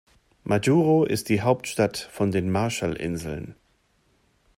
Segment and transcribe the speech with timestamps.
[0.45, 3.53] Majuro ist die Hauptstadt von den Marshallinseln.